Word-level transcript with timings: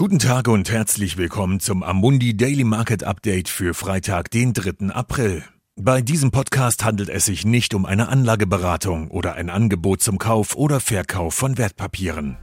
Guten 0.00 0.20
Tag 0.20 0.46
und 0.46 0.70
herzlich 0.70 1.16
willkommen 1.16 1.58
zum 1.58 1.82
Amundi 1.82 2.36
Daily 2.36 2.62
Market 2.62 3.02
Update 3.02 3.48
für 3.48 3.74
Freitag, 3.74 4.30
den 4.30 4.52
3. 4.52 4.94
April. 4.94 5.42
Bei 5.74 6.02
diesem 6.02 6.30
Podcast 6.30 6.84
handelt 6.84 7.08
es 7.08 7.24
sich 7.24 7.44
nicht 7.44 7.74
um 7.74 7.84
eine 7.84 8.08
Anlageberatung 8.08 9.10
oder 9.10 9.34
ein 9.34 9.50
Angebot 9.50 10.00
zum 10.00 10.18
Kauf 10.18 10.54
oder 10.54 10.78
Verkauf 10.78 11.34
von 11.34 11.58
Wertpapieren. 11.58 12.36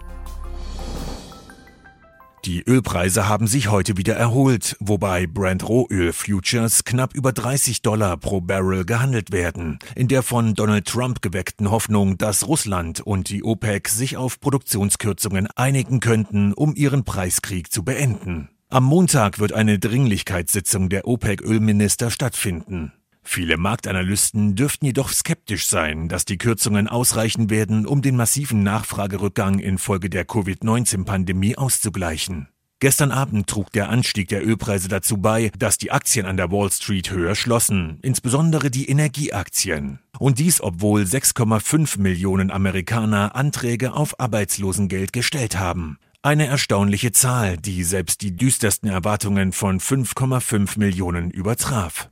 Die 2.46 2.62
Ölpreise 2.62 3.28
haben 3.28 3.48
sich 3.48 3.72
heute 3.72 3.98
wieder 3.98 4.16
erholt, 4.16 4.78
wobei 4.80 5.26
Brent 5.26 5.68
Rohöl 5.68 6.14
Futures 6.14 6.84
knapp 6.84 7.16
über 7.16 7.32
30 7.34 7.82
Dollar 7.82 8.18
pro 8.18 8.40
Barrel 8.40 8.86
gehandelt 8.86 9.32
werden, 9.32 9.80
in 9.96 10.08
der 10.08 10.22
von 10.22 10.54
Donald 10.54 10.86
Trump 10.86 11.24
geweckten 11.24 11.72
Hoffnung, 11.72 12.20
dass 12.20 12.48
Russland 12.48 13.00
und 13.00 13.30
die 13.30 13.44
OPEC 13.44 13.88
sich 13.88 14.16
auf 14.16 14.40
Produktionskürzungen 14.40 15.48
einigen 15.56 16.02
könnten, 16.02 16.54
um 16.54 16.76
ihren 16.76 17.04
Preiskrieg 17.04 17.72
zu 17.72 17.84
beenden. 17.84 18.50
Am 18.70 18.84
Montag 18.84 19.40
wird 19.40 19.52
eine 19.52 19.80
Dringlichkeitssitzung 19.80 20.90
der 20.90 21.08
OPEC-Ölminister 21.08 22.12
stattfinden. 22.12 22.94
Viele 23.28 23.58
Marktanalysten 23.58 24.56
dürften 24.56 24.86
jedoch 24.86 25.10
skeptisch 25.10 25.68
sein, 25.68 26.08
dass 26.08 26.26
die 26.26 26.38
Kürzungen 26.38 26.88
ausreichen 26.88 27.50
werden, 27.50 27.86
um 27.86 28.02
den 28.02 28.16
massiven 28.16 28.64
Nachfragerückgang 28.64 29.60
infolge 29.60 30.10
der 30.10 30.26
Covid-19-Pandemie 30.26 31.58
auszugleichen. 31.58 32.48
Gestern 32.80 33.12
Abend 33.12 33.48
trug 33.48 33.72
der 33.72 33.90
Anstieg 33.90 34.28
der 34.28 34.46
Ölpreise 34.46 34.90
dazu 34.90 35.18
bei, 35.18 35.52
dass 35.58 35.78
die 35.78 35.92
Aktien 35.92 36.28
an 36.28 36.38
der 36.38 36.52
Wall 36.52 36.72
Street 36.72 37.10
höher 37.10 37.34
schlossen, 37.34 38.00
insbesondere 38.04 38.70
die 38.70 38.90
Energieaktien. 38.90 40.00
Und 40.20 40.40
dies, 40.40 40.62
obwohl 40.62 41.02
6,5 41.02 42.00
Millionen 42.00 42.52
Amerikaner 42.52 43.36
Anträge 43.36 43.94
auf 43.94 44.20
Arbeitslosengeld 44.20 45.14
gestellt 45.14 45.58
haben. 45.58 45.98
Eine 46.22 46.46
erstaunliche 46.48 47.12
Zahl, 47.12 47.58
die 47.58 47.84
selbst 47.84 48.22
die 48.22 48.36
düstersten 48.36 48.90
Erwartungen 48.90 49.52
von 49.52 49.80
5,5 49.80 50.78
Millionen 50.78 51.32
übertraf. 51.32 52.10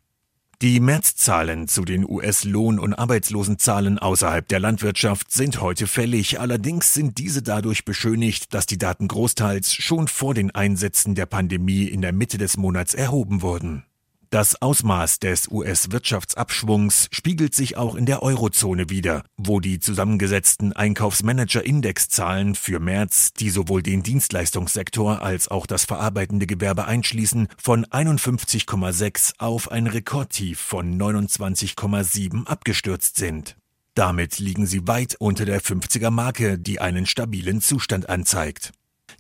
Die 0.62 0.80
Märzzahlen 0.80 1.68
zu 1.68 1.84
den 1.84 2.08
US-Lohn- 2.08 2.80
und 2.80 2.94
Arbeitslosenzahlen 2.94 4.00
außerhalb 4.00 4.48
der 4.48 4.60
Landwirtschaft 4.60 5.32
sind 5.32 5.60
heute 5.60 5.88
fällig, 5.88 6.40
allerdings 6.40 6.94
sind 6.94 7.18
diese 7.18 7.42
dadurch 7.42 7.84
beschönigt, 7.84 8.54
dass 8.54 8.66
die 8.66 8.78
Daten 8.78 9.08
großteils 9.08 9.74
schon 9.74 10.08
vor 10.08 10.34
den 10.34 10.52
Einsätzen 10.52 11.16
der 11.16 11.26
Pandemie 11.26 11.84
in 11.84 12.02
der 12.02 12.14
Mitte 12.14 12.38
des 12.38 12.56
Monats 12.56 12.94
erhoben 12.94 13.42
wurden. 13.42 13.84
Das 14.34 14.60
Ausmaß 14.64 15.20
des 15.20 15.48
US-Wirtschaftsabschwungs 15.52 17.08
spiegelt 17.12 17.54
sich 17.54 17.78
auch 17.78 17.94
in 17.94 18.08
der 18.08 18.24
Eurozone 18.24 18.90
wider, 18.90 19.24
wo 19.38 19.60
die 19.60 19.78
zusammengesetzten 19.78 20.74
Einkaufsmanager-Index-Zahlen 20.74 22.56
für 22.56 22.80
März, 22.80 23.34
die 23.34 23.52
sowohl 23.52 23.84
den 23.84 24.02
Dienstleistungssektor 24.02 25.22
als 25.22 25.50
auch 25.50 25.68
das 25.68 25.86
verarbeitende 25.86 26.48
Gewerbe 26.48 26.86
einschließen, 26.86 27.48
von 27.62 27.86
51,6 27.86 29.34
auf 29.38 29.72
ein 29.72 29.86
Rekordtief 29.86 30.60
von 30.60 31.00
29,7 31.00 32.48
abgestürzt 32.48 33.18
sind. 33.18 33.56
Damit 33.94 34.40
liegen 34.40 34.66
sie 34.66 34.88
weit 34.88 35.16
unter 35.20 35.46
der 35.46 35.62
50er 35.62 36.10
Marke, 36.10 36.58
die 36.58 36.82
einen 36.82 37.06
stabilen 37.06 37.62
Zustand 37.62 38.10
anzeigt. 38.10 38.72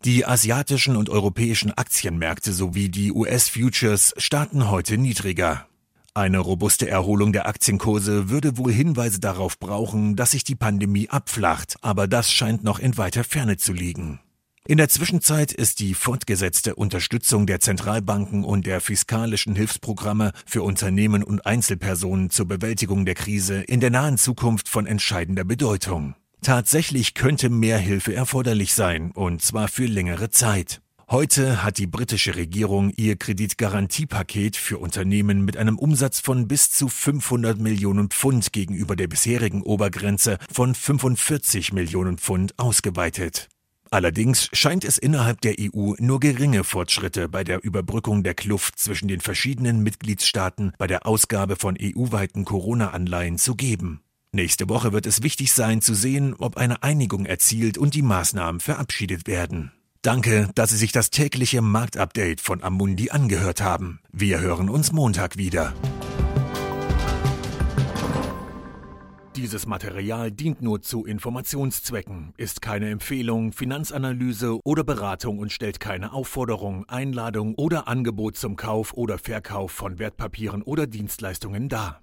Die 0.05 0.25
asiatischen 0.25 0.97
und 0.97 1.09
europäischen 1.09 1.71
Aktienmärkte 1.71 2.51
sowie 2.51 2.89
die 2.89 3.13
US-Futures 3.13 4.13
starten 4.17 4.69
heute 4.69 4.97
niedriger. 4.97 5.65
Eine 6.13 6.39
robuste 6.39 6.89
Erholung 6.89 7.31
der 7.31 7.47
Aktienkurse 7.47 8.29
würde 8.29 8.57
wohl 8.57 8.73
Hinweise 8.73 9.21
darauf 9.21 9.57
brauchen, 9.57 10.17
dass 10.17 10.31
sich 10.31 10.43
die 10.43 10.55
Pandemie 10.55 11.09
abflacht, 11.09 11.77
aber 11.81 12.09
das 12.09 12.29
scheint 12.29 12.65
noch 12.65 12.79
in 12.79 12.97
weiter 12.97 13.23
Ferne 13.23 13.55
zu 13.55 13.71
liegen. 13.71 14.19
In 14.67 14.77
der 14.77 14.89
Zwischenzeit 14.89 15.53
ist 15.53 15.79
die 15.79 15.93
fortgesetzte 15.93 16.75
Unterstützung 16.75 17.47
der 17.47 17.61
Zentralbanken 17.61 18.43
und 18.43 18.65
der 18.65 18.81
fiskalischen 18.81 19.55
Hilfsprogramme 19.55 20.33
für 20.45 20.63
Unternehmen 20.63 21.23
und 21.23 21.45
Einzelpersonen 21.45 22.29
zur 22.29 22.47
Bewältigung 22.49 23.05
der 23.05 23.15
Krise 23.15 23.61
in 23.61 23.79
der 23.79 23.89
nahen 23.89 24.17
Zukunft 24.17 24.67
von 24.67 24.85
entscheidender 24.85 25.45
Bedeutung. 25.45 26.15
Tatsächlich 26.43 27.13
könnte 27.13 27.49
mehr 27.49 27.77
Hilfe 27.77 28.13
erforderlich 28.13 28.73
sein, 28.73 29.11
und 29.11 29.41
zwar 29.41 29.69
für 29.69 29.85
längere 29.85 30.29
Zeit. 30.29 30.81
Heute 31.09 31.63
hat 31.63 31.77
die 31.77 31.87
britische 31.87 32.35
Regierung 32.35 32.91
ihr 32.97 33.15
Kreditgarantiepaket 33.15 34.57
für 34.57 34.77
Unternehmen 34.77 35.45
mit 35.45 35.55
einem 35.55 35.79
Umsatz 35.79 36.19
von 36.19 36.49
bis 36.49 36.69
zu 36.69 36.89
500 36.89 37.59
Millionen 37.59 38.09
Pfund 38.09 38.51
gegenüber 38.51 38.97
der 38.97 39.07
bisherigen 39.07 39.61
Obergrenze 39.61 40.37
von 40.51 40.75
45 40.75 41.71
Millionen 41.71 42.17
Pfund 42.17 42.59
ausgeweitet. 42.59 43.47
Allerdings 43.89 44.49
scheint 44.51 44.83
es 44.83 44.97
innerhalb 44.97 45.39
der 45.41 45.55
EU 45.59 45.93
nur 45.99 46.19
geringe 46.19 46.65
Fortschritte 46.65 47.29
bei 47.29 47.45
der 47.45 47.63
Überbrückung 47.63 48.23
der 48.23 48.33
Kluft 48.33 48.79
zwischen 48.79 49.07
den 49.07 49.21
verschiedenen 49.21 49.81
Mitgliedstaaten 49.81 50.73
bei 50.77 50.87
der 50.87 51.05
Ausgabe 51.05 51.55
von 51.55 51.77
EU-weiten 51.79 52.43
Corona-Anleihen 52.43 53.37
zu 53.37 53.55
geben. 53.55 54.02
Nächste 54.35 54.67
Woche 54.67 54.93
wird 54.93 55.05
es 55.05 55.21
wichtig 55.21 55.53
sein 55.53 55.83
zu 55.83 55.93
sehen, 55.93 56.33
ob 56.39 56.57
eine 56.57 56.81
Einigung 56.81 57.27
erzielt 57.27 57.77
und 57.77 57.93
die 57.93 58.01
Maßnahmen 58.01 58.61
verabschiedet 58.61 59.27
werden. 59.27 59.71
Danke, 60.01 60.49
dass 60.55 60.71
Sie 60.71 60.77
sich 60.77 60.91
das 60.91 61.11
tägliche 61.11 61.61
Marktupdate 61.61 62.41
von 62.41 62.63
Amundi 62.63 63.11
angehört 63.11 63.61
haben. 63.61 63.99
Wir 64.11 64.39
hören 64.41 64.69
uns 64.69 64.91
Montag 64.91 65.37
wieder. 65.37 65.75
Dieses 69.35 69.67
Material 69.67 70.31
dient 70.31 70.63
nur 70.63 70.81
zu 70.81 71.05
Informationszwecken, 71.05 72.33
ist 72.35 72.63
keine 72.63 72.89
Empfehlung, 72.89 73.51
Finanzanalyse 73.51 74.57
oder 74.63 74.83
Beratung 74.83 75.37
und 75.37 75.51
stellt 75.51 75.79
keine 75.79 76.11
Aufforderung, 76.11 76.89
Einladung 76.89 77.53
oder 77.53 77.87
Angebot 77.87 78.35
zum 78.35 78.55
Kauf 78.55 78.93
oder 78.93 79.19
Verkauf 79.19 79.71
von 79.71 79.99
Wertpapieren 79.99 80.63
oder 80.63 80.87
Dienstleistungen 80.87 81.69
dar. 81.69 82.02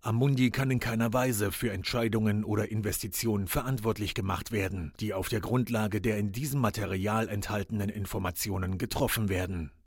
Amundi 0.00 0.50
kann 0.50 0.70
in 0.70 0.78
keiner 0.78 1.12
Weise 1.12 1.50
für 1.50 1.72
Entscheidungen 1.72 2.44
oder 2.44 2.70
Investitionen 2.70 3.48
verantwortlich 3.48 4.14
gemacht 4.14 4.52
werden, 4.52 4.92
die 5.00 5.12
auf 5.12 5.28
der 5.28 5.40
Grundlage 5.40 6.00
der 6.00 6.18
in 6.18 6.30
diesem 6.30 6.60
Material 6.60 7.28
enthaltenen 7.28 7.88
Informationen 7.88 8.78
getroffen 8.78 9.28
werden. 9.28 9.72